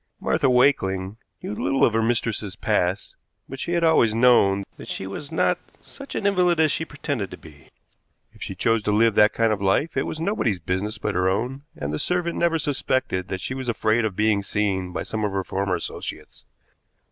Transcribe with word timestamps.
Martha 0.19 0.49
Wakeling 0.49 1.17
knew 1.43 1.53
little 1.53 1.85
of 1.85 1.93
her 1.93 2.01
mistress's 2.01 2.55
past, 2.55 3.15
but 3.47 3.59
she 3.59 3.73
had 3.73 3.83
always 3.83 4.15
known 4.15 4.63
that 4.77 4.87
she 4.87 5.05
was 5.05 5.31
not 5.31 5.59
such 5.79 6.15
an 6.15 6.25
invalid 6.25 6.59
as 6.59 6.71
she 6.71 6.83
pretended 6.83 7.29
to 7.29 7.37
be. 7.37 7.67
If 8.33 8.41
she 8.41 8.55
chose 8.55 8.81
to 8.81 8.91
live 8.91 9.13
that 9.13 9.31
kind 9.31 9.53
of 9.53 9.61
life, 9.61 9.95
it 9.95 10.07
was 10.07 10.19
nobody's 10.19 10.57
business 10.59 10.97
but 10.97 11.13
her 11.13 11.29
own, 11.29 11.65
and 11.77 11.93
the 11.93 11.99
servant 11.99 12.39
never 12.39 12.57
suspected 12.57 13.27
that 13.27 13.41
she 13.41 13.53
was 13.53 13.69
afraid 13.69 14.03
of 14.03 14.15
being 14.15 14.41
seen 14.41 14.91
by 14.91 15.03
some 15.03 15.23
of 15.23 15.33
her 15.33 15.43
former 15.43 15.75
associates. 15.75 16.45